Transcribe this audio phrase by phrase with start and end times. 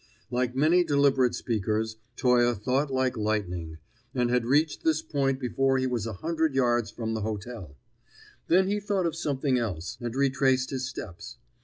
[0.31, 3.77] Like many deliberate speakers, Toye thought like lightning,
[4.15, 7.75] and had reached this point before he was a hundred yards from the hotel;
[8.47, 11.37] then he thought of something else, and retraced his steps.